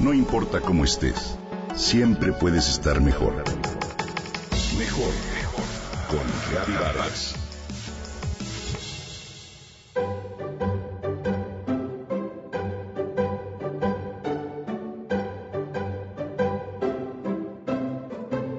No 0.00 0.14
importa 0.14 0.62
cómo 0.62 0.84
estés, 0.84 1.36
siempre 1.76 2.32
puedes 2.32 2.70
estar 2.70 3.02
mejor. 3.02 3.34
Mejor, 4.78 5.12
mejor. 5.34 5.64
Con 6.08 6.74
Vargas. 6.74 7.34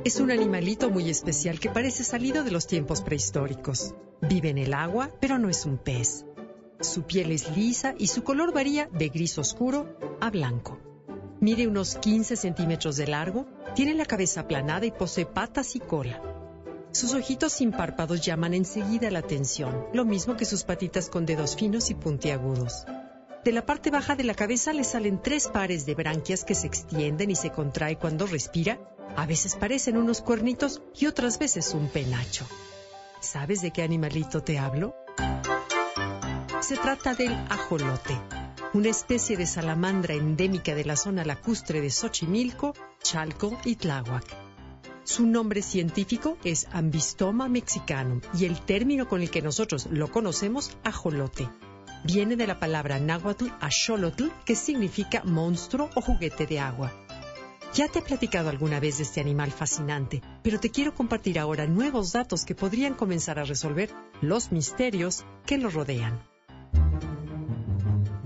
Es 0.06 0.20
un 0.20 0.30
animalito 0.30 0.92
muy 0.92 1.10
especial 1.10 1.60
que 1.60 1.72
parece 1.72 2.04
salido 2.04 2.44
de 2.44 2.52
los 2.52 2.68
tiempos 2.68 3.02
prehistóricos. 3.02 3.96
Vive 4.22 4.50
en 4.50 4.60
el 4.60 4.76
agua, 4.76 5.10
pero 5.20 5.40
no 5.40 5.50
es 5.50 5.66
un 5.66 5.80
pez. 5.80 6.24
Su 6.82 7.02
piel 7.02 7.32
es 7.32 7.58
lisa 7.58 7.96
y 7.98 8.08
su 8.08 8.24
color 8.24 8.54
varía 8.54 8.88
de 8.92 9.10
gris 9.10 9.40
oscuro 9.40 9.98
a 10.20 10.30
blanco. 10.30 10.91
Mide 11.42 11.66
unos 11.66 11.96
15 11.96 12.36
centímetros 12.36 12.98
de 12.98 13.08
largo, 13.08 13.48
tiene 13.74 13.96
la 13.96 14.06
cabeza 14.06 14.42
aplanada 14.42 14.86
y 14.86 14.92
posee 14.92 15.26
patas 15.26 15.76
y 15.76 15.80
cola. 15.80 16.22
Sus 16.92 17.16
ojitos 17.16 17.54
sin 17.54 17.72
párpados 17.72 18.22
llaman 18.22 18.54
enseguida 18.54 19.10
la 19.10 19.20
atención, 19.20 19.88
lo 19.92 20.06
mismo 20.06 20.38
que 20.38 20.46
sus 20.46 20.64
patitas 20.64 21.10
con 21.10 21.26
dedos 21.26 21.56
finos 21.56 21.90
y 21.90 21.96
puntiagudos. 21.96 22.86
De 23.44 23.52
la 23.52 23.66
parte 23.66 23.90
baja 23.90 24.16
de 24.16 24.24
la 24.24 24.36
cabeza 24.36 24.72
le 24.72 24.84
salen 24.84 25.20
tres 25.20 25.48
pares 25.48 25.88
de 25.88 25.96
branquias 25.96 26.44
que 26.44 26.54
se 26.54 26.68
extienden 26.68 27.32
y 27.32 27.36
se 27.36 27.50
contrae 27.50 27.98
cuando 27.98 28.28
respira. 28.28 28.78
A 29.18 29.26
veces 29.26 29.56
parecen 29.56 29.98
unos 29.98 30.22
cuernitos 30.22 30.84
y 30.96 31.08
otras 31.08 31.40
veces 31.40 31.74
un 31.74 31.90
penacho. 31.90 32.46
¿Sabes 33.20 33.64
de 33.64 33.72
qué 33.72 33.82
animalito 33.82 34.44
te 34.44 34.60
hablo? 34.60 34.96
Se 36.60 36.78
trata 36.78 37.16
del 37.16 37.34
ajolote, 37.50 38.16
una 38.74 38.88
especie 38.88 39.36
de 39.36 39.46
salamandra 39.46 40.14
endémica 40.14 40.74
de 40.76 40.86
la 40.86 40.96
zona 40.96 41.26
lacustre 41.26 41.82
de 41.82 41.90
Xochimilco, 41.90 42.74
Chalco 43.04 43.58
y 43.66 43.76
Tláhuac. 43.76 44.24
Su 45.04 45.26
nombre 45.26 45.62
científico 45.62 46.38
es 46.46 46.68
Ambistoma 46.72 47.50
mexicanum 47.50 48.22
y 48.34 48.46
el 48.46 48.62
término 48.62 49.10
con 49.10 49.22
el 49.22 49.30
que 49.30 49.42
nosotros 49.42 49.88
lo 49.92 50.10
conocemos, 50.10 50.78
ajolote. 50.86 51.50
Viene 52.06 52.38
de 52.38 52.48
la 52.48 52.60
palabra 52.60 52.98
náhuatl 53.00 53.48
axolotl, 53.60 54.30
que 54.46 54.56
significa 54.56 55.22
monstruo 55.26 55.90
o 55.96 56.02
juguete 56.02 56.48
de 56.48 56.60
agua. 56.60 56.94
Ya 57.74 57.90
te 57.90 58.00
he 58.00 58.02
platicado 58.02 58.50
alguna 58.50 58.80
vez 58.80 58.98
de 58.98 59.04
este 59.04 59.20
animal 59.20 59.52
fascinante, 59.52 60.22
pero 60.44 60.60
te 60.60 60.72
quiero 60.72 60.94
compartir 60.94 61.40
ahora 61.40 61.68
nuevos 61.68 62.14
datos 62.14 62.46
que 62.46 62.56
podrían 62.56 62.94
comenzar 62.94 63.38
a 63.38 63.44
resolver 63.44 63.90
los 64.22 64.52
misterios 64.52 65.26
que 65.46 65.58
lo 65.58 65.70
rodean. 65.70 66.31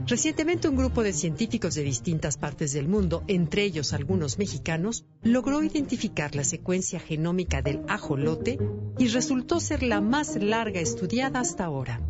Recientemente 0.07 0.67
un 0.67 0.75
grupo 0.75 1.01
de 1.01 1.13
científicos 1.13 1.73
de 1.73 1.81
distintas 1.81 2.37
partes 2.37 2.73
del 2.73 2.87
mundo, 2.87 3.23
entre 3.27 3.63
ellos 3.63 3.91
algunos 3.91 4.37
mexicanos, 4.37 5.03
logró 5.23 5.63
identificar 5.63 6.35
la 6.35 6.43
secuencia 6.43 6.99
genómica 6.99 7.63
del 7.63 7.81
ajolote 7.87 8.59
y 8.99 9.07
resultó 9.07 9.59
ser 9.59 9.81
la 9.81 10.01
más 10.01 10.35
larga 10.35 10.79
estudiada 10.79 11.39
hasta 11.39 11.65
ahora. 11.65 12.01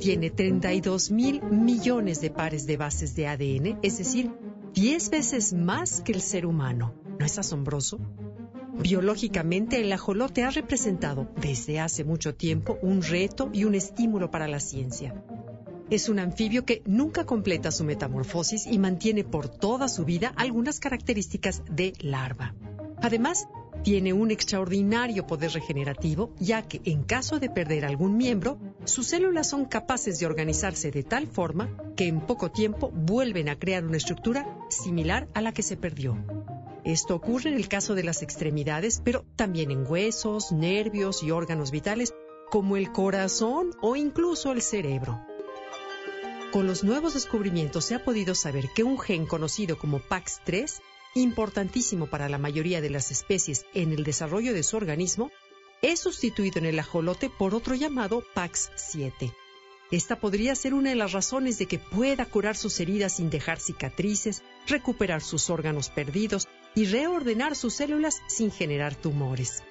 Tiene 0.00 0.30
32 0.30 1.12
mil 1.12 1.42
millones 1.42 2.20
de 2.20 2.30
pares 2.30 2.66
de 2.66 2.76
bases 2.76 3.14
de 3.14 3.28
ADN, 3.28 3.78
es 3.82 3.98
decir, 3.98 4.32
10 4.74 5.10
veces 5.10 5.52
más 5.52 6.00
que 6.00 6.10
el 6.10 6.20
ser 6.20 6.44
humano. 6.44 6.92
¿No 7.20 7.24
es 7.24 7.38
asombroso? 7.38 8.00
Biológicamente, 8.82 9.80
el 9.80 9.92
ajolote 9.92 10.42
ha 10.42 10.50
representado 10.50 11.30
desde 11.40 11.78
hace 11.78 12.02
mucho 12.02 12.34
tiempo 12.34 12.78
un 12.82 13.00
reto 13.00 13.48
y 13.52 13.62
un 13.62 13.76
estímulo 13.76 14.32
para 14.32 14.48
la 14.48 14.58
ciencia. 14.58 15.14
Es 15.88 16.08
un 16.08 16.18
anfibio 16.18 16.64
que 16.64 16.82
nunca 16.84 17.24
completa 17.24 17.70
su 17.70 17.84
metamorfosis 17.84 18.66
y 18.66 18.78
mantiene 18.78 19.22
por 19.22 19.48
toda 19.48 19.86
su 19.86 20.04
vida 20.04 20.32
algunas 20.36 20.80
características 20.80 21.62
de 21.70 21.92
larva. 22.00 22.54
Además, 23.00 23.46
tiene 23.84 24.12
un 24.12 24.32
extraordinario 24.32 25.28
poder 25.28 25.52
regenerativo, 25.52 26.34
ya 26.40 26.62
que 26.62 26.80
en 26.84 27.04
caso 27.04 27.38
de 27.38 27.50
perder 27.50 27.84
algún 27.84 28.16
miembro, 28.16 28.58
sus 28.84 29.06
células 29.06 29.48
son 29.48 29.64
capaces 29.64 30.18
de 30.18 30.26
organizarse 30.26 30.90
de 30.90 31.04
tal 31.04 31.28
forma 31.28 31.70
que 31.94 32.08
en 32.08 32.20
poco 32.20 32.50
tiempo 32.50 32.90
vuelven 32.90 33.48
a 33.48 33.56
crear 33.56 33.84
una 33.84 33.96
estructura 33.96 34.44
similar 34.68 35.28
a 35.34 35.40
la 35.40 35.52
que 35.52 35.62
se 35.62 35.76
perdió. 35.76 36.18
Esto 36.82 37.14
ocurre 37.14 37.50
en 37.50 37.56
el 37.56 37.68
caso 37.68 37.94
de 37.94 38.02
las 38.02 38.22
extremidades, 38.22 39.00
pero 39.04 39.24
también 39.36 39.70
en 39.70 39.86
huesos, 39.86 40.50
nervios 40.50 41.22
y 41.22 41.30
órganos 41.30 41.70
vitales, 41.70 42.12
como 42.50 42.76
el 42.76 42.90
corazón 42.90 43.70
o 43.82 43.94
incluso 43.94 44.50
el 44.50 44.62
cerebro. 44.62 45.20
Con 46.56 46.66
los 46.66 46.84
nuevos 46.84 47.12
descubrimientos 47.12 47.84
se 47.84 47.94
ha 47.94 48.02
podido 48.02 48.34
saber 48.34 48.70
que 48.74 48.82
un 48.82 48.98
gen 48.98 49.26
conocido 49.26 49.76
como 49.76 50.00
PAX3, 50.00 50.80
importantísimo 51.14 52.06
para 52.06 52.30
la 52.30 52.38
mayoría 52.38 52.80
de 52.80 52.88
las 52.88 53.10
especies 53.10 53.66
en 53.74 53.92
el 53.92 54.04
desarrollo 54.04 54.54
de 54.54 54.62
su 54.62 54.78
organismo, 54.78 55.30
es 55.82 56.00
sustituido 56.00 56.58
en 56.58 56.64
el 56.64 56.78
ajolote 56.78 57.28
por 57.28 57.54
otro 57.54 57.74
llamado 57.74 58.24
PAX7. 58.34 59.34
Esta 59.90 60.18
podría 60.18 60.54
ser 60.54 60.72
una 60.72 60.88
de 60.88 60.96
las 60.96 61.12
razones 61.12 61.58
de 61.58 61.66
que 61.66 61.78
pueda 61.78 62.24
curar 62.24 62.56
sus 62.56 62.80
heridas 62.80 63.16
sin 63.16 63.28
dejar 63.28 63.60
cicatrices, 63.60 64.42
recuperar 64.66 65.20
sus 65.20 65.50
órganos 65.50 65.90
perdidos 65.90 66.48
y 66.74 66.86
reordenar 66.86 67.54
sus 67.54 67.74
células 67.74 68.22
sin 68.28 68.50
generar 68.50 68.94
tumores. 68.94 69.62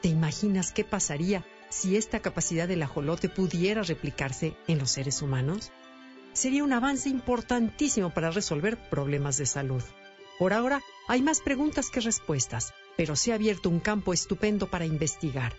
¿Te 0.00 0.08
imaginas 0.08 0.72
qué 0.72 0.82
pasaría 0.82 1.44
si 1.68 1.98
esta 1.98 2.20
capacidad 2.20 2.66
del 2.66 2.82
ajolote 2.82 3.28
pudiera 3.28 3.82
replicarse 3.82 4.54
en 4.66 4.78
los 4.78 4.92
seres 4.92 5.20
humanos? 5.20 5.70
Sería 6.32 6.64
un 6.64 6.72
avance 6.72 7.08
importantísimo 7.08 8.10
para 8.10 8.30
resolver 8.30 8.78
problemas 8.90 9.36
de 9.36 9.46
salud. 9.46 9.82
Por 10.38 10.52
ahora 10.52 10.82
hay 11.08 11.22
más 11.22 11.40
preguntas 11.40 11.90
que 11.90 12.00
respuestas, 12.00 12.72
pero 12.96 13.16
se 13.16 13.32
ha 13.32 13.36
abierto 13.36 13.68
un 13.68 13.80
campo 13.80 14.12
estupendo 14.12 14.70
para 14.70 14.86
investigar. 14.86 15.54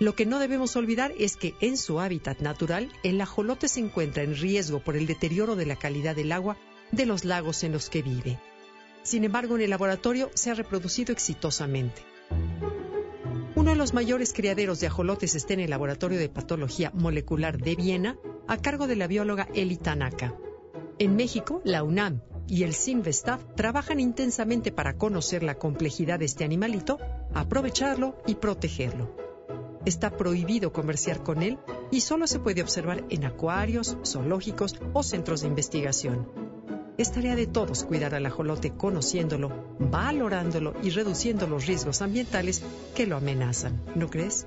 Lo 0.00 0.14
que 0.16 0.26
no 0.26 0.40
debemos 0.40 0.74
olvidar 0.74 1.12
es 1.18 1.36
que 1.36 1.54
en 1.60 1.76
su 1.76 2.00
hábitat 2.00 2.40
natural 2.40 2.90
el 3.04 3.20
ajolote 3.20 3.68
se 3.68 3.80
encuentra 3.80 4.24
en 4.24 4.34
riesgo 4.34 4.80
por 4.80 4.96
el 4.96 5.06
deterioro 5.06 5.54
de 5.54 5.66
la 5.66 5.76
calidad 5.76 6.16
del 6.16 6.32
agua 6.32 6.56
de 6.90 7.06
los 7.06 7.24
lagos 7.24 7.62
en 7.62 7.72
los 7.72 7.90
que 7.90 8.02
vive. 8.02 8.38
Sin 9.04 9.22
embargo, 9.22 9.54
en 9.54 9.62
el 9.62 9.70
laboratorio 9.70 10.30
se 10.34 10.50
ha 10.50 10.54
reproducido 10.54 11.12
exitosamente. 11.12 12.02
Uno 13.54 13.70
de 13.70 13.76
los 13.76 13.94
mayores 13.94 14.32
criaderos 14.32 14.80
de 14.80 14.88
ajolotes 14.88 15.34
está 15.34 15.54
en 15.54 15.60
el 15.60 15.70
Laboratorio 15.70 16.18
de 16.18 16.28
Patología 16.28 16.90
Molecular 16.92 17.58
de 17.58 17.76
Viena, 17.76 18.18
a 18.46 18.58
cargo 18.58 18.86
de 18.86 18.96
la 18.96 19.06
bióloga 19.06 19.48
Eli 19.54 19.76
Tanaka. 19.76 20.34
En 20.98 21.16
México, 21.16 21.60
la 21.64 21.82
UNAM 21.82 22.20
y 22.46 22.62
el 22.62 22.74
CINVESTAF 22.74 23.42
trabajan 23.56 24.00
intensamente 24.00 24.70
para 24.70 24.96
conocer 24.96 25.42
la 25.42 25.54
complejidad 25.56 26.18
de 26.18 26.26
este 26.26 26.44
animalito, 26.44 26.98
aprovecharlo 27.32 28.16
y 28.26 28.36
protegerlo. 28.36 29.16
Está 29.84 30.16
prohibido 30.16 30.72
comerciar 30.72 31.22
con 31.22 31.42
él 31.42 31.58
y 31.90 32.00
solo 32.00 32.26
se 32.26 32.38
puede 32.38 32.62
observar 32.62 33.04
en 33.10 33.24
acuarios, 33.24 33.98
zoológicos 34.04 34.76
o 34.92 35.02
centros 35.02 35.42
de 35.42 35.48
investigación. 35.48 36.28
Es 36.96 37.12
tarea 37.12 37.34
de 37.34 37.46
todos 37.46 37.84
cuidar 37.84 38.14
al 38.14 38.24
ajolote 38.24 38.70
conociéndolo, 38.70 39.76
valorándolo 39.78 40.74
y 40.82 40.90
reduciendo 40.90 41.46
los 41.46 41.66
riesgos 41.66 42.02
ambientales 42.02 42.62
que 42.94 43.06
lo 43.06 43.16
amenazan, 43.16 43.82
¿no 43.96 44.08
crees? 44.08 44.46